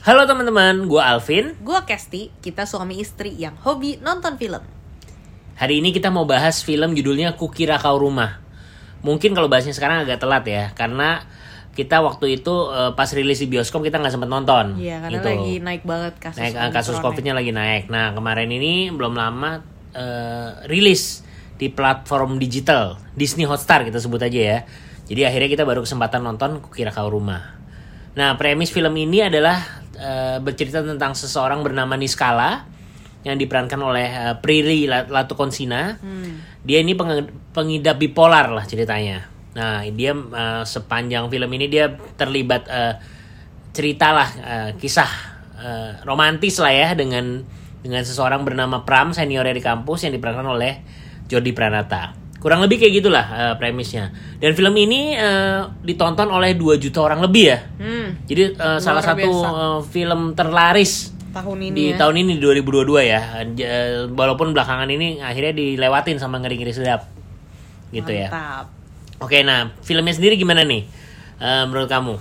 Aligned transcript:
Halo 0.00 0.24
teman-teman, 0.24 0.88
gue 0.88 0.96
Alvin. 0.96 1.52
Gue 1.60 1.76
Kesti, 1.84 2.32
kita 2.40 2.64
suami 2.64 3.04
istri 3.04 3.36
yang 3.36 3.52
hobi 3.60 4.00
nonton 4.00 4.40
film. 4.40 4.64
Hari 5.60 5.84
ini 5.84 5.92
kita 5.92 6.08
mau 6.08 6.24
bahas 6.24 6.64
film 6.64 6.96
judulnya 6.96 7.36
Kukira 7.36 7.76
Kau 7.76 8.00
Rumah. 8.00 8.40
Mungkin 9.04 9.36
kalau 9.36 9.52
bahasnya 9.52 9.76
sekarang 9.76 10.08
agak 10.08 10.24
telat 10.24 10.48
ya, 10.48 10.72
karena 10.72 11.20
kita 11.76 12.00
waktu 12.00 12.40
itu 12.40 12.48
uh, 12.48 12.96
pas 12.96 13.12
rilis 13.12 13.44
di 13.44 13.52
bioskop 13.52 13.84
kita 13.84 14.00
nggak 14.00 14.16
sempet 14.16 14.32
nonton. 14.32 14.80
Iya, 14.80 15.04
karena 15.04 15.20
gitu. 15.20 15.28
lagi 15.36 15.52
naik 15.60 15.82
banget 15.84 16.14
kasus. 16.16 16.40
naik 16.40 16.54
eh, 16.56 16.72
kasus 16.72 16.96
covidnya 17.04 17.36
lagi 17.36 17.52
naik. 17.52 17.92
Nah 17.92 18.16
kemarin 18.16 18.48
ini 18.48 18.88
belum 18.88 19.12
lama 19.12 19.60
eh, 19.92 20.64
rilis 20.64 21.28
di 21.60 21.68
platform 21.68 22.40
digital 22.40 22.96
Disney 23.12 23.44
Hotstar 23.44 23.84
kita 23.84 24.00
sebut 24.00 24.24
aja 24.24 24.40
ya. 24.40 24.58
Jadi 25.12 25.28
akhirnya 25.28 25.60
kita 25.60 25.68
baru 25.68 25.84
kesempatan 25.84 26.24
nonton 26.24 26.64
Kukira 26.64 26.88
Kau 26.88 27.12
Rumah. 27.12 27.60
Nah 28.16 28.32
premis 28.40 28.72
film 28.72 28.96
ini 28.96 29.28
adalah 29.28 29.79
eh, 30.00 30.38
bercerita 30.40 30.80
tentang 30.80 31.12
seseorang 31.12 31.60
bernama 31.60 31.94
Niskala 31.94 32.64
yang 33.20 33.36
diperankan 33.36 33.80
oleh 33.80 34.08
eh, 34.08 34.34
Prilly 34.40 34.88
Latukonsina. 34.88 36.00
Hmm. 36.00 36.40
Dia 36.64 36.80
ini 36.80 36.96
penge- 36.96 37.52
pengidap 37.52 38.00
bipolar 38.00 38.48
lah 38.48 38.64
ceritanya. 38.64 39.28
Nah 39.54 39.84
dia 39.92 40.16
eh, 40.16 40.62
sepanjang 40.64 41.28
film 41.28 41.50
ini 41.52 41.66
dia 41.68 41.92
terlibat 42.16 42.64
eh, 42.66 42.94
cerita 43.76 44.10
lah 44.16 44.28
eh, 44.40 44.70
kisah 44.80 45.10
eh, 45.60 45.92
romantis 46.08 46.56
lah 46.58 46.72
ya 46.72 46.88
dengan 46.96 47.44
dengan 47.80 48.04
seseorang 48.04 48.44
bernama 48.44 48.84
Pram 48.84 49.12
senior 49.16 49.44
di 49.48 49.64
kampus 49.64 50.04
yang 50.04 50.12
diperankan 50.16 50.48
oleh 50.48 50.84
Jordi 51.28 51.52
Pranata. 51.56 52.12
Kurang 52.40 52.64
lebih 52.64 52.80
kayak 52.80 53.04
gitulah 53.04 53.26
eh, 53.36 53.54
premisnya. 53.60 54.12
Dan 54.40 54.56
film 54.56 54.72
ini 54.80 55.12
eh, 55.12 55.60
ditonton 55.84 56.28
oleh 56.32 56.56
2 56.56 56.80
juta 56.80 57.04
orang 57.04 57.20
lebih 57.20 57.44
ya. 57.52 57.58
Hmm, 57.76 57.99
Jadi 58.26 58.42
eh, 58.54 58.78
salah 58.78 59.02
satu 59.02 59.30
eh, 59.30 59.78
film 59.88 60.34
terlaris 60.34 61.10
tahun 61.30 61.70
ini 61.70 61.74
di 61.74 61.84
ya. 61.94 62.02
tahun 62.02 62.14
ini 62.26 62.30
di 62.36 62.40
2022 62.42 63.06
ya. 63.06 63.20
J- 63.54 63.70
Walaupun 64.10 64.50
belakangan 64.50 64.90
ini 64.90 65.22
akhirnya 65.22 65.54
dilewatin 65.54 66.18
sama 66.18 66.42
ngeri-ngeri 66.42 66.74
sedap. 66.74 67.06
Gitu 67.90 68.10
ya. 68.10 68.28
Mantap. 68.30 68.66
Oke, 69.20 69.44
nah 69.44 69.70
filmnya 69.84 70.14
sendiri 70.16 70.34
gimana 70.34 70.64
nih? 70.64 70.88
eh, 71.40 71.64
menurut 71.66 71.88
kamu? 71.88 72.14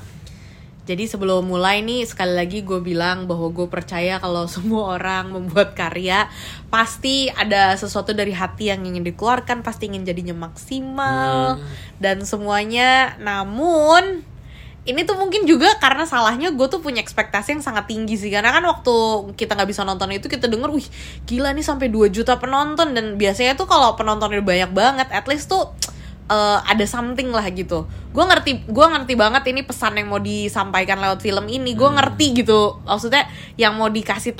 Jadi 0.89 1.05
sebelum 1.05 1.45
mulai 1.45 1.85
nih 1.85 2.01
sekali 2.01 2.33
lagi 2.33 2.65
gue 2.65 2.81
bilang 2.81 3.29
bahwa 3.29 3.53
gue 3.53 3.69
percaya 3.69 4.17
kalau 4.17 4.49
semua 4.51 4.97
orang 4.97 5.29
membuat 5.29 5.77
karya 5.77 6.25
pasti 6.73 7.29
ada 7.29 7.77
sesuatu 7.77 8.09
dari 8.17 8.33
hati 8.33 8.73
yang 8.73 8.81
ingin 8.81 9.05
dikeluarkan, 9.05 9.61
pasti 9.61 9.85
ingin 9.85 10.01
jadinya 10.01 10.33
maksimal 10.33 11.61
dan 12.01 12.25
semuanya. 12.25 13.13
Namun 13.21 14.25
ini 14.89 15.05
tuh 15.05 15.13
mungkin 15.21 15.45
juga 15.45 15.77
karena 15.77 16.09
salahnya 16.09 16.49
gue 16.49 16.65
tuh 16.65 16.81
punya 16.81 16.97
ekspektasi 16.97 17.53
yang 17.53 17.63
sangat 17.63 17.85
tinggi 17.85 18.17
sih. 18.17 18.33
Karena 18.33 18.49
kan 18.49 18.65
waktu 18.65 18.95
kita 19.37 19.53
nggak 19.53 19.69
bisa 19.69 19.85
nonton 19.85 20.09
itu 20.09 20.25
kita 20.25 20.49
denger 20.49 20.73
wih 20.73 20.87
gila 21.29 21.53
nih 21.53 21.61
sampai 21.61 21.93
2 21.93 22.09
juta 22.09 22.41
penonton. 22.41 22.97
Dan 22.97 23.21
biasanya 23.21 23.53
tuh 23.53 23.69
kalau 23.69 23.93
penontonnya 23.93 24.41
banyak 24.41 24.73
banget 24.73 25.07
at 25.13 25.29
least 25.29 25.45
tuh 25.45 25.69
eh, 26.25 26.59
ada 26.65 26.85
something 26.89 27.29
lah 27.29 27.45
gitu. 27.53 27.85
Gue 28.09 28.25
ngerti 28.25 28.65
gue 28.65 28.85
ngerti 28.89 29.13
banget 29.13 29.45
ini 29.53 29.61
pesan 29.61 30.01
yang 30.01 30.09
mau 30.09 30.17
disampaikan 30.17 30.97
lewat 30.97 31.21
film 31.21 31.45
ini. 31.45 31.77
Gue 31.77 31.93
ngerti 31.93 32.41
gitu. 32.41 32.81
Maksudnya 32.81 33.29
yang 33.61 33.77
mau 33.77 33.93
dikasih 33.93 34.33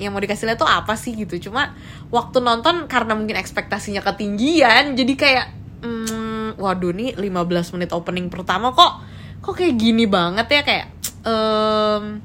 yang 0.00 0.16
mau 0.16 0.20
dikasih 0.24 0.48
lihat 0.48 0.56
tuh 0.56 0.72
apa 0.72 0.96
sih 0.96 1.12
gitu. 1.12 1.36
Cuma 1.52 1.76
waktu 2.08 2.40
nonton 2.40 2.88
karena 2.88 3.12
mungkin 3.12 3.36
ekspektasinya 3.36 4.00
ketinggian 4.00 4.96
jadi 4.96 5.12
kayak 5.20 5.46
hmm, 5.84 6.56
waduh 6.56 6.96
nih 6.96 7.18
15 7.18 7.76
menit 7.76 7.90
opening 7.92 8.32
pertama 8.32 8.72
kok 8.72 9.11
kok 9.42 9.58
kayak 9.58 9.74
gini 9.74 10.06
banget 10.06 10.46
ya 10.48 10.62
kayak 10.62 10.86
em 11.26 12.22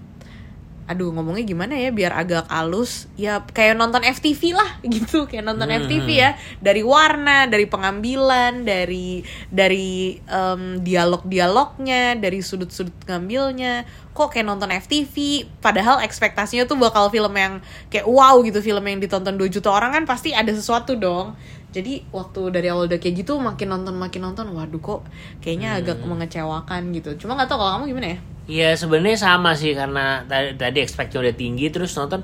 aduh 0.87 1.11
ngomongnya 1.11 1.43
gimana 1.43 1.75
ya 1.75 1.91
biar 1.91 2.15
agak 2.15 2.47
halus. 2.47 3.11
Ya 3.19 3.43
kayak 3.43 3.75
nonton 3.75 4.07
FTV 4.07 4.55
lah 4.55 4.79
gitu. 4.87 5.27
Kayak 5.27 5.51
nonton 5.51 5.67
Hmm. 5.67 5.83
FTV 5.83 6.07
ya. 6.07 6.31
Dari 6.63 6.79
warna 6.79 7.43
dari 7.43 7.67
pengambilan 7.67 8.63
dari 8.63 9.19
dari 9.51 10.15
em, 10.15 10.79
dialog-dialognya 10.79 12.15
dari 12.15 12.39
sudut-sudut 12.39 12.95
ngambilnya. 13.03 13.83
Kok 14.15 14.31
kayak 14.31 14.47
nonton 14.47 14.71
FTV 14.71 15.43
padahal 15.59 15.99
ekspektasinya 16.07 16.63
tuh 16.63 16.79
bakal 16.79 17.11
film 17.11 17.35
yang 17.35 17.59
kayak 17.91 18.07
wow 18.07 18.39
gitu 18.47 18.63
film 18.63 18.87
yang 18.87 19.03
ditonton 19.03 19.35
2 19.35 19.51
juta 19.51 19.67
orang 19.67 19.91
kan 19.91 20.03
pasti 20.07 20.31
ada 20.31 20.55
sesuatu 20.55 20.95
dong 20.95 21.35
jadi 21.67 22.01
waktu 22.09 22.41
dari 22.49 22.67
awal 22.71 22.87
udah 22.87 22.97
kayak 22.97 23.21
gitu 23.21 23.37
makin 23.37 23.67
nonton 23.69 23.95
makin 23.99 24.21
nonton 24.23 24.47
waduh 24.55 24.79
kok 24.79 25.01
kayaknya 25.43 25.77
agak 25.77 25.99
mengecewakan 26.01 26.89
gitu. 26.95 27.13
Cuma 27.19 27.35
nggak 27.35 27.51
tahu 27.51 27.59
kalau 27.59 27.71
kamu 27.77 27.85
gimana 27.91 28.07
ya? 28.07 28.19
Iya 28.47 28.69
sebenarnya 28.79 29.19
sama 29.19 29.51
sih 29.53 29.75
karena 29.75 30.23
tadi, 30.23 30.55
tadi 30.55 30.77
expectnya 30.79 31.19
udah 31.19 31.35
tinggi 31.35 31.67
terus 31.67 31.91
nonton 31.93 32.23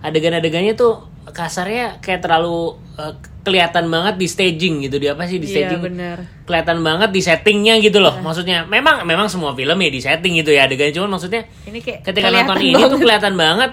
adegan-adegannya 0.00 0.72
tuh 0.72 1.04
kasarnya 1.28 2.00
kayak 2.00 2.24
terlalu 2.24 2.80
eh, 2.96 3.14
kelihatan 3.44 3.88
banget 3.88 4.14
di 4.16 4.26
staging 4.28 4.74
gitu. 4.88 4.96
Di 4.96 5.08
apa 5.12 5.28
sih 5.28 5.36
di 5.36 5.48
Iya 5.48 5.68
staging? 5.68 5.80
bener. 5.84 6.18
Kelihatan 6.48 6.78
banget 6.80 7.10
di 7.12 7.20
settingnya 7.20 7.74
gitu 7.84 8.00
loh. 8.00 8.16
Maksudnya 8.20 8.64
memang 8.64 9.04
memang 9.04 9.28
semua 9.28 9.52
film 9.52 9.76
ya 9.76 9.90
di 9.92 10.00
setting 10.00 10.32
gitu 10.40 10.52
ya 10.52 10.64
adegannya. 10.64 10.96
Cuman 10.96 11.16
maksudnya 11.16 11.44
ini 11.68 11.84
kayak 11.84 12.04
ketika 12.04 12.28
nonton 12.32 12.56
ini 12.60 12.72
tuh 12.72 12.80
banget. 12.88 13.00
kelihatan 13.04 13.34
banget 13.36 13.70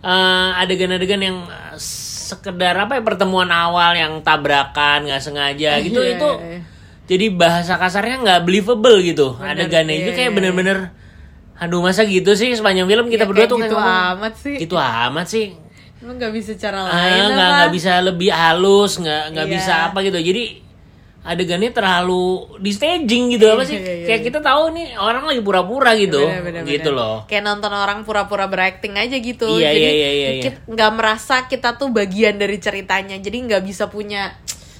eh, 0.00 0.50
adegan-adegan 0.64 1.20
yang 1.20 1.36
eh, 1.44 1.76
sekedar 2.28 2.76
apa 2.76 2.92
ya 2.92 3.02
pertemuan 3.02 3.48
awal 3.48 3.92
yang 3.92 4.20
tabrakan 4.20 5.04
nggak 5.04 5.18
sengaja 5.18 5.80
gitu 5.80 5.98
Iya, 5.98 6.14
itu 6.14 6.30
iya, 6.34 6.48
iya. 6.50 6.60
jadi 7.06 7.26
bahasa 7.32 7.74
kasarnya 7.74 8.16
nggak 8.20 8.40
believable 8.42 9.00
gitu 9.00 9.34
Bener, 9.34 9.56
adegannya 9.58 9.94
iya, 9.94 10.02
itu 10.02 10.10
kayak 10.12 10.26
iya, 10.26 10.36
bener-bener 10.36 10.78
aduh 11.56 11.80
masa 11.80 12.04
gitu 12.04 12.30
sih 12.32 12.52
sepanjang 12.52 12.86
film 12.86 13.06
kita 13.06 13.24
Ya, 13.24 13.26
berdua 13.26 13.40
kayak 13.40 13.50
tuh 13.50 13.58
kayak 13.58 13.66
gitu 13.66 13.76
ngomong, 13.76 14.12
amat 14.14 14.34
sih. 14.36 14.56
gitu 14.58 14.76
amat 14.76 15.26
sih 15.26 15.46
Emang 15.98 16.14
nggak 16.14 16.30
bisa 16.30 16.52
cara 16.54 16.78
Ah, 16.78 16.94
lain 16.94 17.24
nggak 17.26 17.42
apa? 17.42 17.56
nggak 17.58 17.72
bisa 17.72 17.92
lebih 18.00 18.30
halus 18.30 18.92
nggak 18.96 19.22
nggak 19.32 19.46
Iya. 19.46 19.52
bisa 19.52 19.72
apa 19.86 19.98
gitu 20.00 20.18
jadi 20.20 20.42
adegannya 21.28 21.68
terlalu 21.70 22.24
di 22.56 22.72
staging 22.72 23.36
gitu 23.36 23.52
apa 23.52 23.68
sih 23.68 23.76
Iya, 23.76 23.92
iya, 24.00 24.06
kayak 24.08 24.20
iya. 24.20 24.26
kita 24.32 24.40
tahu 24.40 24.62
nih 24.72 24.96
orang 24.96 25.28
lagi 25.28 25.44
pura-pura 25.44 25.92
gitu 25.92 26.24
Bener, 26.24 26.40
bener, 26.40 26.62
gitu 26.64 26.90
bener. 26.90 27.04
loh 27.04 27.16
Kayak 27.28 27.44
nonton 27.44 27.68
orang 27.70 28.00
pura-pura 28.02 28.48
berakting 28.48 28.96
aja 28.96 29.12
gitu. 29.14 29.60
Iya, 29.60 29.68
Jadi 29.68 29.80
iya, 29.84 29.92
iya, 29.92 30.08
iya, 30.10 30.28
iya. 30.32 30.42
kita 30.48 30.58
nggak 30.64 30.90
merasa 30.96 31.44
kita 31.44 31.76
tuh 31.76 31.92
bagian 31.92 32.34
dari 32.34 32.56
ceritanya. 32.56 33.20
Jadi 33.20 33.36
nggak 33.44 33.60
bisa 33.60 33.86
punya 33.86 34.32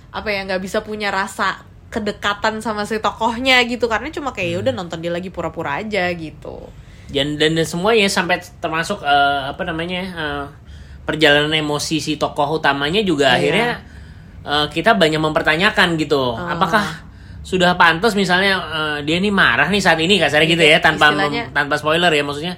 apa 0.09 0.29
ya 0.33 0.49
nggak 0.49 0.63
bisa 0.65 0.81
punya 0.81 1.13
rasa 1.13 1.61
kedekatan 1.89 2.61
sama 2.61 2.85
si 2.85 2.97
tokohnya 2.97 3.61
gitu 3.65 3.85
karena 3.85 4.09
cuma 4.09 4.33
kayak 4.33 4.49
ya 4.49 4.59
udah 4.61 4.73
Hmm. 4.73 4.81
nonton 4.85 4.99
dia 5.01 5.13
lagi 5.13 5.29
pura-pura 5.29 5.81
aja 5.81 6.09
gitu. 6.13 6.65
dan 7.09 7.41
dan, 7.41 7.57
dan 7.57 7.65
semuanya 7.65 8.05
sampai 8.07 8.37
termasuk 8.61 9.01
eh, 9.01 9.41
apa 9.49 9.65
namanya 9.65 10.03
eh, 10.05 10.45
perjalanan 11.03 11.57
emosi 11.57 11.97
si 11.99 12.17
tokoh 12.17 12.61
utamanya 12.61 13.01
juga 13.01 13.33
Iya. 13.33 13.37
akhirnya 13.37 13.69
eh, 14.49 14.67
kita 14.69 14.95
banyak 14.95 15.21
mempertanyakan 15.21 15.95
gitu 15.97 16.33
Oh. 16.33 16.41
apakah 16.41 17.05
sudah 17.41 17.75
pantas 17.75 18.13
misalnya 18.13 18.53
eh, 18.59 18.99
dia 19.03 19.17
nih 19.17 19.31
marah 19.31 19.67
nih 19.67 19.79
saat 19.79 19.97
ini 19.97 20.17
kasarnya 20.17 20.49
gitu 20.49 20.61
ya 20.63 20.79
tanpa 20.79 21.09
mem- 21.09 21.29
Istilahnya- 21.29 21.49
tanpa 21.51 21.75
spoiler 21.77 22.09
ya 22.11 22.23
maksudnya 22.23 22.57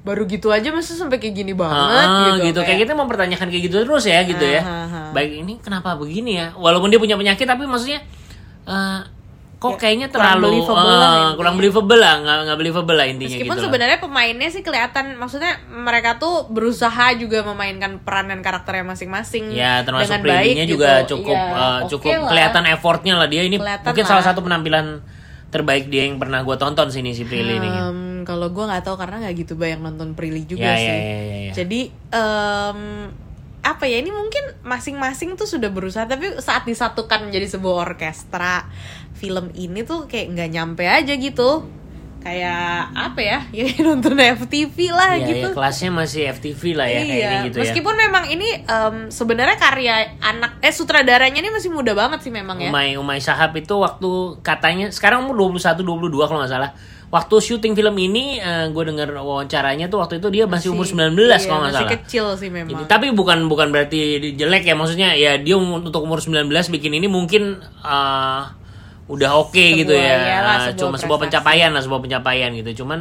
Baru 0.00 0.24
gitu 0.24 0.48
aja 0.48 0.64
masa 0.70 0.96
sampai 0.96 1.16
kayak 1.16 1.34
gini 1.34 1.52
banget 1.52 1.76
Ah, 2.02 2.32
gitu. 2.32 2.48
gitu 2.48 2.60
kayak 2.62 2.80
kita 2.80 2.92
mempertanyakan 2.94 3.46
kayak 3.46 3.64
gitu 3.68 3.84
terus 3.84 4.04
ya 4.06 4.20
gitu 4.22 4.40
ya 4.42 4.60
Ah, 4.60 4.72
ah, 4.80 4.88
ah. 4.88 5.08
baik 5.12 5.32
ini 5.38 5.52
kenapa 5.58 5.92
begini 5.92 6.36
ya 6.36 6.52
walaupun 6.54 6.88
dia 6.88 6.96
punya 6.96 7.16
penyakit 7.16 7.44
tapi 7.44 7.64
maksudnya 7.64 8.00
eh, 8.62 9.00
kok 9.60 9.70
Ya, 9.70 9.78
kayaknya 9.78 10.08
kurang 10.08 10.40
terlalu 10.40 10.44
believable 10.56 10.88
lah 10.90 11.12
eh, 11.12 11.30
kurang 11.36 11.54
believable 11.54 12.00
lah 12.00 12.14
nggak 12.16 12.36
nggak 12.42 12.58
believable 12.58 12.96
lah 12.96 13.06
intinya 13.06 13.28
Meskipun 13.30 13.52
gitu 13.52 13.64
sebenarnya 13.68 13.98
pemainnya 14.00 14.48
sih 14.48 14.62
kelihatan, 14.64 15.04
maksudnya 15.14 15.52
mereka 15.68 16.16
tuh 16.16 16.48
berusaha 16.48 17.06
juga 17.14 17.44
memainkan 17.44 18.00
peran 18.00 18.26
dan 18.26 18.40
karakternya 18.40 18.88
masing-masing 18.88 19.52
Ya 19.52 19.84
termasuk 19.84 20.16
dengan 20.16 20.40
baik 20.40 20.54
juga 20.64 21.04
gitu. 21.04 21.12
cukup 21.14 21.36
Iya, 21.36 21.52
eh, 21.52 21.76
oke 21.76 21.88
cukup 21.88 22.12
lah. 22.14 22.28
kelihatan 22.28 22.64
effortnya 22.66 23.14
lah 23.14 23.28
dia 23.28 23.42
ini 23.42 23.56
Kelihatan 23.56 23.84
mungkin 23.86 24.00
lah. 24.02 24.10
salah 24.10 24.24
satu 24.24 24.40
penampilan 24.40 24.86
terbaik 25.50 25.84
dia 25.86 26.06
yang 26.06 26.16
pernah 26.16 26.40
gue 26.40 26.56
tonton 26.56 26.88
sini 26.88 27.10
si 27.10 27.26
Prilly 27.26 27.58
ini. 27.58 27.68
Hmm, 27.68 28.22
kalau 28.22 28.48
gue 28.48 28.64
nggak 28.64 28.80
tahu 28.80 28.96
karena 28.96 29.20
nggak 29.20 29.34
gitu 29.36 29.52
banyak 29.54 29.76
nonton 29.78 30.14
Prilly 30.14 30.40
Ya, 30.40 30.48
juga 30.48 30.62
ya, 30.64 30.76
sih. 30.78 30.88
ya, 30.88 30.96
ya, 30.96 31.38
ya. 31.42 31.52
Jadi 31.52 31.80
em, 32.08 32.80
apa 33.60 33.84
ya 33.84 34.00
ini 34.00 34.08
mungkin 34.08 34.56
masing-masing 34.64 35.36
tuh 35.36 35.44
sudah 35.44 35.68
berusaha 35.68 36.08
tapi 36.08 36.32
saat 36.40 36.64
disatukan 36.64 37.28
menjadi 37.28 37.44
sebuah 37.58 37.92
orkestra 37.92 38.64
film 39.12 39.52
ini 39.52 39.84
tuh 39.84 40.08
kayak 40.08 40.32
nggak 40.32 40.50
nyampe 40.50 40.84
aja 40.88 41.12
gitu. 41.12 41.68
Kayak 42.20 42.92
apa 42.92 43.20
ya? 43.24 43.38
Ya 43.56 43.64
nonton 43.80 44.12
FTV 44.16 44.76
lah 44.92 45.16
Ya, 45.16 45.24
gitu. 45.28 45.48
ya, 45.52 45.56
kelasnya 45.56 45.88
masih 45.88 46.28
FTV 46.36 46.76
lah 46.76 46.84
ya 46.84 47.00
kayak 47.00 47.08
iya, 47.16 47.28
ini 47.32 47.36
gitu 47.48 47.56
ya. 47.56 47.62
meskipun 47.64 47.94
memang 47.96 48.24
ini 48.28 48.48
em, 48.60 48.96
sebenarnya 49.08 49.56
karya 49.56 50.20
anak 50.20 50.60
eh 50.60 50.68
sutradaranya 50.68 51.40
ini 51.40 51.48
masih 51.48 51.72
muda 51.72 51.96
banget 51.96 52.20
sih 52.20 52.32
memang 52.32 52.60
ya. 52.60 52.68
Umay 52.68 53.00
Umay 53.00 53.24
Sahab 53.24 53.56
itu 53.56 53.72
waktu 53.72 54.36
katanya 54.44 54.92
sekarang 54.92 55.24
umur 55.28 55.56
21 55.56 55.80
22 55.80 56.28
kalau 56.28 56.40
nggak 56.44 56.52
salah. 56.52 56.72
Waktu 57.10 57.34
syuting 57.36 57.74
film 57.74 57.96
ini 57.96 58.38
gue 58.70 58.84
dengar 58.84 59.10
wawancaranya 59.10 59.86
tuh 59.86 59.98
waktu 59.98 60.18
itu 60.18 60.30
dia 60.30 60.44
masih, 60.46 60.70
umur 60.70 60.86
19 60.86 61.10
iya, 61.18 61.42
kalau 61.42 61.58
nggak 61.60 61.74
masih 61.74 61.74
salah. 61.76 61.92
kecil 61.98 62.24
sih 62.38 62.48
memang. 62.48 62.70
Ini, 62.72 62.82
tapi 62.86 63.10
bukan 63.10 63.44
bukan 63.44 63.68
berarti 63.68 63.98
jelek 64.32 64.62
ya 64.62 64.74
maksudnya 64.74 65.10
ya 65.12 65.34
dia 65.34 65.54
um- 65.54 65.82
untuk 65.82 66.00
umur 66.00 66.18
19 66.18 66.46
bikin 66.70 66.94
ini 66.94 67.06
mungkin 67.06 67.58
uh, 67.82 68.46
udah 69.06 69.30
oke 69.36 69.50
Sebuah- 69.52 69.74
gitu 69.76 69.90
ya. 69.92 70.16
iyalah, 70.38 70.54
Uh, 70.56 70.64
sebuah 70.68 70.78
Cuma 70.78 70.96
sebuah 70.96 71.18
prestasi. 71.18 71.22
pencapaian 71.34 71.70
lah, 71.70 71.82
sebuah 71.82 72.00
pencapaian 72.00 72.50
gitu. 72.54 72.70
Cuman 72.80 73.00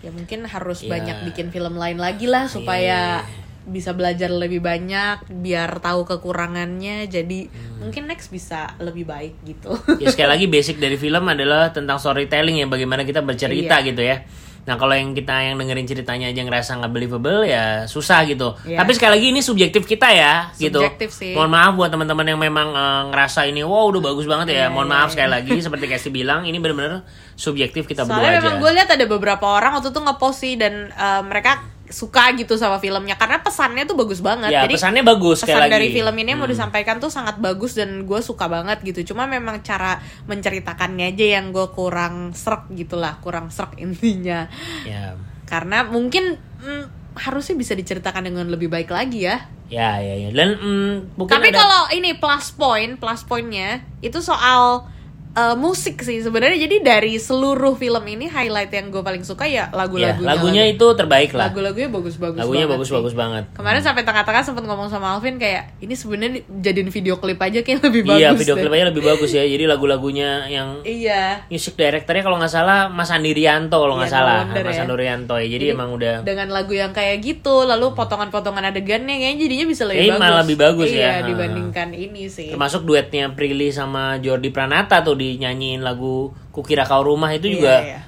Ya 0.00 0.08
mungkin 0.08 0.48
harus 0.48 0.80
Ya. 0.80 0.88
banyak 0.90 1.16
bikin 1.28 1.52
film 1.52 1.76
lain 1.76 2.00
lagi 2.00 2.24
lah 2.24 2.48
supaya 2.48 3.20
Iya. 3.20 3.28
Bisa 3.62 3.90
belajar 3.90 4.28
lebih 4.28 4.58
banyak, 4.58 5.28
biar 5.30 5.78
tahu 5.78 6.04
kekurangannya. 6.04 7.04
Jadi 7.06 7.46
Hmm. 7.46 7.82
mungkin 7.82 8.04
next 8.04 8.28
bisa 8.28 8.76
lebih 8.78 9.04
baik 9.04 9.34
gitu. 9.42 9.72
ya 9.96 10.08
sekali 10.08 10.28
lagi 10.30 10.46
basic 10.52 10.76
dari 10.76 10.94
film 10.94 11.24
adalah 11.24 11.68
tentang 11.68 11.96
storytelling 11.96 12.56
ya 12.56 12.66
bagaimana 12.66 13.02
kita 13.02 13.20
bercerita 13.20 13.76
Iya. 13.76 13.86
gitu 13.86 14.02
ya 14.02 14.18
nah 14.60 14.76
kalau 14.76 14.92
yang 14.92 15.16
kita 15.16 15.32
yang 15.42 15.56
dengerin 15.56 15.88
ceritanya 15.88 16.28
aja 16.28 16.36
ngerasa 16.38 16.76
nggak 16.76 16.92
believable 16.92 17.40
ya 17.42 17.88
susah 17.88 18.28
gitu 18.28 18.52
Iya. 18.62 18.76
tapi 18.76 18.92
sekali 18.92 19.16
lagi 19.16 19.26
ini 19.30 19.40
subjektif 19.40 19.82
kita 19.82 20.12
ya 20.12 20.52
gitu 20.54 20.76
Subjektif 20.78 21.10
sih. 21.10 21.32
mohon 21.32 21.48
maaf 21.48 21.72
buat 21.72 21.88
teman-teman 21.88 22.26
yang 22.26 22.36
memang 22.38 22.68
eh, 22.70 23.02
ngerasa 23.08 23.48
ini 23.48 23.64
wow 23.64 23.88
udah 23.88 24.02
bagus 24.04 24.28
banget 24.28 24.52
ya 24.52 24.56
Iya, 24.58 24.66
mohon 24.68 24.84
iya, 24.84 24.94
maaf 24.94 25.08
iya. 25.08 25.12
sekali 25.16 25.30
lagi 25.32 25.52
seperti 25.64 25.84
Casey 25.88 26.12
bilang 26.12 26.44
ini 26.44 26.60
benar-benar 26.60 27.08
subjektif 27.32 27.88
kita 27.88 28.04
Soalnya 28.04 28.20
berdua 28.36 28.36
memang 28.36 28.52
aja 28.52 28.60
gue 28.60 28.70
lihat 28.76 28.88
ada 28.92 29.06
beberapa 29.08 29.46
orang 29.48 29.72
waktu 29.74 29.88
itu 29.88 30.00
ngepost 30.02 30.38
sih 30.38 30.54
dan 30.54 30.92
eh, 30.92 31.22
mereka 31.24 31.52
suka 31.90 32.30
gitu 32.32 32.54
sama 32.54 32.78
filmnya 32.78 33.14
karena 33.14 33.38
pesannya 33.38 33.82
tuh 33.82 33.94
bagus 33.94 34.18
banget. 34.18 34.48
ya 34.48 34.62
Jadi 34.62 34.74
pesannya 34.74 35.02
bagus 35.02 35.42
pesan 35.42 35.58
lagi 35.60 35.72
dari 35.72 35.88
film 35.90 36.14
ini 36.14 36.28
yang 36.28 36.38
mau 36.38 36.46
Hmm. 36.46 36.54
disampaikan 36.54 36.96
tuh 36.96 37.10
sangat 37.10 37.36
bagus 37.36 37.74
dan 37.74 38.02
gue 38.02 38.20
suka 38.20 38.46
banget 38.46 38.78
gitu. 38.80 39.10
Cuma 39.10 39.26
memang 39.26 39.58
cara 39.60 39.98
menceritakannya 40.24 41.10
aja 41.10 41.26
yang 41.36 41.50
gue 41.50 41.66
kurang 41.68 42.30
serak 42.32 42.70
gitulah, 42.70 43.18
kurang 43.18 43.50
serak 43.50 43.74
intinya. 43.76 44.46
ya 44.82 45.18
Karena 45.44 45.82
mungkin 45.82 46.38
mm, 46.38 46.84
harusnya 47.16 47.54
bisa 47.54 47.74
diceritakan 47.74 48.22
dengan 48.24 48.46
lebih 48.46 48.66
baik 48.66 48.88
lagi 48.88 49.26
ya. 49.26 49.50
ya 49.66 49.98
ya 49.98 50.14
ya 50.16 50.30
dan 50.30 50.54
mm, 50.56 51.14
mungkin 51.14 51.30
Tapi 51.32 51.50
ada- 51.50 51.58
kalau 51.58 51.82
ini 51.90 52.14
plus 52.14 52.50
point, 52.50 52.94
plus 52.94 53.22
pointnya 53.22 53.82
itu 53.98 54.18
soal 54.18 54.86
uh, 55.34 55.54
musik 55.54 56.00
sih 56.00 56.18
sebenarnya. 56.18 56.58
Jadi 56.60 56.76
dari 56.80 57.14
seluruh 57.16 57.74
film 57.74 58.02
ini 58.04 58.26
highlight 58.26 58.70
yang 58.70 58.90
gue 58.90 59.00
paling 59.00 59.22
suka 59.22 59.44
ya 59.46 59.50
ya, 59.50 59.64
lagu-lagunya. 59.76 60.24
lagunya 60.24 60.64
itu 60.66 60.86
terbaik 60.96 61.30
lah 61.34 61.50
lagu-lagunya 61.50 61.90
bagus-bagus. 61.90 62.38
lagunya 62.38 62.64
banget 62.64 62.74
bagus-bagus 62.80 63.12
sih. 63.12 63.18
banget 63.18 63.44
Kemarin 63.52 63.82
sampai 63.82 64.02
tengah-tengah 64.02 64.42
sempat 64.42 64.64
ngomong 64.64 64.88
sama 64.88 65.06
Alvin 65.12 65.36
kayak 65.36 65.76
ini 65.78 65.92
sebenarnya 65.92 66.40
jadiin 66.48 66.90
video 66.90 67.14
klip 67.18 67.38
aja 67.38 67.60
kayak 67.60 67.84
lebih 67.84 68.02
bagus. 68.08 68.20
Iya 68.22 68.28
video 68.32 68.54
deh. 68.56 68.62
klipnya 68.64 68.86
lebih 68.90 69.02
bagus 69.04 69.30
ya. 69.30 69.44
Jadi 69.52 69.64
lagu-lagunya 69.68 70.48
yang 70.48 70.68
Iya. 70.82 71.44
music 71.52 71.76
directornya 71.76 72.22
kalau 72.24 72.36
nggak 72.40 72.52
salah 72.52 72.88
Mas 72.88 73.10
Andi 73.12 73.32
Rianto 73.36 73.76
kalau 73.76 73.98
nggak 74.00 74.08
Iya, 74.10 74.16
salah 74.16 74.36
wonder 74.46 74.64
Mas 74.64 74.76
ya. 74.76 74.82
Andi 74.82 74.94
Rianto 74.96 75.34
ya. 75.36 75.46
Jadi, 75.46 75.52
Jadi, 75.60 75.66
emang 75.76 75.90
udah 75.92 76.14
Dengan 76.24 76.48
lagu 76.48 76.72
yang 76.72 76.92
kayak 76.94 77.16
gitu, 77.20 77.66
lalu 77.66 77.92
potongan-potongan 77.92 78.72
adegannya 78.72 79.14
kayaknya 79.20 79.38
jadinya 79.44 79.66
bisa 79.68 79.82
lebih 79.84 79.98
Kayaknya 80.00 80.14
bagus. 80.16 80.24
malah 80.24 80.40
lebih 80.40 80.58
bagus 80.58 80.88
iya, 80.88 81.00
ya. 81.04 81.26
dibandingkan 81.26 81.88
ini 81.92 82.22
sih. 82.32 82.48
termasuk 82.50 82.82
duetnya 82.86 83.30
Prilly 83.34 83.68
sama 83.70 84.16
Jordi 84.18 84.48
Pranata 84.48 85.04
tuh 85.04 85.19
dinyanyiin 85.20 85.84
lagu 85.84 86.32
Kukira 86.50 86.88
Kau 86.88 87.04
Rumah 87.04 87.30
itu 87.36 87.46
Iya, 87.46 87.54
juga 87.54 87.74
iya. 87.84 88.00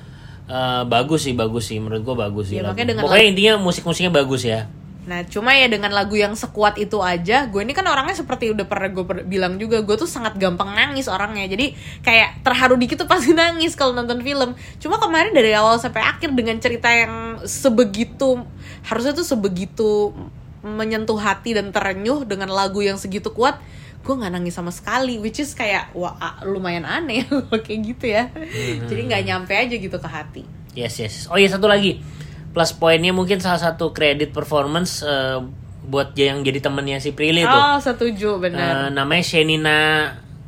eh, 0.48 0.82
bagus 0.88 1.28
sih 1.28 1.36
bagus 1.36 1.68
sih 1.68 1.76
menurut 1.76 2.00
gua 2.02 2.16
bagus 2.26 2.48
sih. 2.48 2.56
Iya, 2.56 2.64
lagu. 2.64 2.72
makanya 2.72 2.88
dengan 2.96 3.04
Pokoknya 3.04 3.26
intinya 3.28 3.52
musik-musiknya 3.60 4.10
bagus 4.10 4.42
ya. 4.42 4.66
Nah, 5.02 5.26
cuma 5.26 5.50
ya 5.50 5.66
dengan 5.66 5.90
lagu 5.90 6.14
yang 6.14 6.30
sekuat 6.30 6.78
itu 6.78 7.02
aja, 7.02 7.50
gue 7.50 7.58
ini 7.58 7.74
kan 7.74 7.82
orangnya 7.82 8.14
seperti 8.14 8.54
udah 8.54 8.70
pernah 8.70 8.86
gue 8.86 9.02
per- 9.02 9.26
bilang 9.26 9.58
juga, 9.58 9.82
gue 9.82 9.98
tuh 9.98 10.06
sangat 10.06 10.38
gampang 10.38 10.78
nangis 10.78 11.10
orangnya. 11.10 11.50
Jadi 11.50 11.74
kayak 12.06 12.46
terharu 12.46 12.78
dikit 12.78 13.02
tuh 13.02 13.10
pasti 13.10 13.34
nangis 13.42 13.74
kalau 13.74 13.98
nonton 13.98 14.22
film. 14.22 14.54
Cuma 14.78 15.02
kemarin 15.02 15.34
dari 15.34 15.50
awal 15.58 15.82
sampai 15.82 16.06
akhir 16.06 16.30
dengan 16.38 16.54
cerita 16.62 16.86
yang 16.86 17.42
sebegitu, 17.42 18.46
harusnya 18.86 19.10
tuh 19.10 19.26
sebegitu 19.26 20.14
menyentuh 20.62 21.18
hati 21.18 21.58
dan 21.58 21.74
terenyuh 21.74 22.22
dengan 22.22 22.46
lagu 22.46 22.78
yang 22.78 22.94
segitu 22.94 23.34
kuat, 23.34 23.58
gue 24.02 24.14
nggak 24.14 24.32
nangis 24.32 24.52
sama 24.52 24.68
sekali. 24.68 25.16
Which 25.16 25.38
is 25.38 25.52
kayak 25.52 25.90
wah 25.92 26.14
a- 26.14 26.42
lumayan 26.42 26.82
aneh 26.82 27.24
kayak 27.64 27.80
gitu 27.86 28.06
ya. 28.08 28.28
Jadi 28.84 29.00
nggak 29.06 29.22
nyampe 29.24 29.52
aja 29.52 29.72
gitu 29.72 29.94
ke 29.94 30.06
hati. 30.06 30.42
Yes 30.72 30.98
yes. 30.98 31.14
Oh 31.26 31.36
iya 31.36 31.48
satu 31.48 31.66
lagi 31.66 32.02
plus 32.52 32.72
poinnya 32.72 33.10
mungkin 33.10 33.38
salah 33.38 33.56
satu 33.58 33.90
kredit 33.90 34.30
performance 34.30 35.00
eh, 35.00 35.40
buat 35.82 36.12
yang 36.12 36.42
jadi 36.42 36.60
temennya 36.60 36.98
si 36.98 37.10
Prilly 37.10 37.42
tuh. 37.42 37.50
Oh, 37.50 37.76
setuju 37.76 38.38
benar. 38.38 38.86
Eh, 38.86 38.88
namanya 38.90 39.24
Shenina 39.24 39.78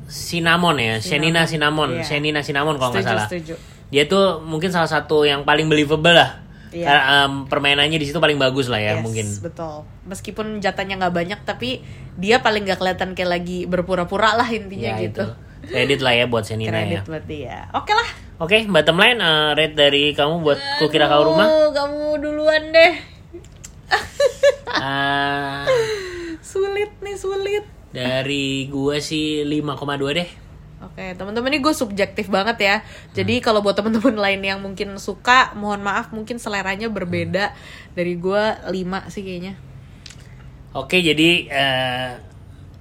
Cinnamon 0.05 0.77
ya, 0.77 1.01
Shenina 1.01 1.43
Cinnamon, 1.43 1.97
Iya. 1.97 2.05
Shenina 2.05 2.41
Cinnamon 2.41 2.77
kalau 2.77 2.93
nggak 2.93 3.03
salah. 3.03 3.27
setuju. 3.27 3.57
Dia 3.89 4.05
tuh 4.05 4.43
mungkin 4.43 4.69
salah 4.69 4.87
satu 4.87 5.25
yang 5.25 5.43
paling 5.43 5.65
believable 5.67 6.13
lah. 6.13 6.44
Iya. 6.75 6.85
Karena 6.85 7.03
em, 7.23 7.33
permainannya 7.47 7.95
di 7.95 8.05
situ 8.05 8.19
paling 8.19 8.35
bagus 8.35 8.67
lah 8.67 8.77
ya 8.77 8.93
Yes, 8.93 9.01
mungkin. 9.01 9.27
betul 9.41 9.87
meskipun 10.05 10.59
jatahnya 10.59 10.99
nggak 10.99 11.15
banyak 11.15 11.41
tapi 11.41 11.87
dia 12.15 12.39
paling 12.39 12.67
nggak 12.67 12.77
kelihatan 12.77 13.15
kayak 13.15 13.31
lagi 13.33 13.63
berpura-pura 13.65 14.35
lah 14.35 14.49
intinya 14.49 14.93
Ya, 14.93 15.01
gitu 15.01 15.23
itu. 15.23 15.27
Kredit 15.65 16.01
lah 16.01 16.13
ya 16.13 16.25
buat 16.27 16.43
Shenina 16.43 16.77
ya. 16.77 17.01
kredit 17.01 17.07
buat 17.07 17.25
dia 17.25 17.57
oke 17.71 17.91
lah 17.91 18.11
Oke, 18.37 18.67
bottom 18.67 18.99
line 18.99 19.17
eh, 19.17 19.51
rate 19.55 19.79
dari 19.79 20.11
kamu 20.11 20.43
buat 20.43 20.59
Kukira 20.77 21.07
Kau 21.07 21.23
Rumah. 21.25 21.47
Aduh, 21.47 21.71
kamu 21.71 22.19
duluan 22.19 22.63
deh 22.69 22.93
Ah, 24.67 25.63
sulit 26.43 26.91
nih 26.99 27.15
sulit 27.15 27.65
dari 27.91 28.67
gua 28.67 28.99
sih 28.99 29.47
5,2 29.47 29.63
deh. 30.13 30.29
Oke, 30.95 31.11
teman-teman 31.19 31.51
ini 31.51 31.59
gue 31.59 31.75
subjektif 31.75 32.31
banget 32.31 32.55
ya. 32.63 32.77
Jadi 33.19 33.43
kalau 33.43 33.67
buat 33.67 33.75
teman-teman 33.75 34.15
lain 34.15 34.39
yang 34.47 34.63
mungkin 34.63 34.95
suka, 35.03 35.51
mohon 35.59 35.83
maaf 35.83 36.15
mungkin 36.15 36.39
seleranya 36.39 36.87
berbeda 36.87 37.51
dari 37.99 38.15
gue 38.15 38.43
5 38.63 39.11
sih 39.11 39.27
kayaknya. 39.27 39.59
Oke, 40.71 41.03
jadi 41.03 41.51
eh, 41.51 42.11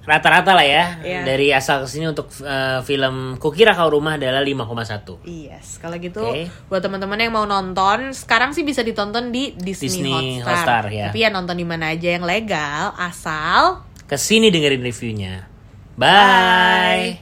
rata-rata 0.06 0.54
lah 0.54 0.62
ya 0.62 0.84
Iya. 1.02 1.20
dari 1.26 1.50
asal 1.50 1.82
ke 1.82 1.90
sini 1.90 2.06
untuk 2.06 2.30
eh, 2.38 2.86
film 2.86 3.34
Kukira 3.42 3.74
Kau 3.74 3.90
Rumah 3.90 4.14
adalah 4.14 4.46
5,1. 4.46 5.18
Yes, 5.26 5.82
kalau 5.82 5.98
gitu 5.98 6.22
Oke. 6.22 6.46
buat 6.70 6.86
teman-teman 6.86 7.18
yang 7.18 7.34
mau 7.34 7.50
nonton, 7.50 8.14
sekarang 8.14 8.54
sih 8.54 8.62
bisa 8.62 8.86
ditonton 8.86 9.34
di 9.34 9.58
Disney, 9.58 9.90
Disney 9.90 10.38
Hotstar. 10.38 10.54
Hotstar, 10.54 10.84
ya. 10.94 11.10
Tapi 11.10 11.18
ya 11.18 11.34
nonton 11.34 11.58
di 11.58 11.66
mana 11.66 11.90
aja 11.90 12.14
yang 12.14 12.22
legal, 12.22 12.94
asal 12.94 13.82
Ke 14.06 14.14
sini 14.14 14.54
dengerin 14.54 14.86
reviewnya. 14.86 15.50
Bye. 15.98 17.18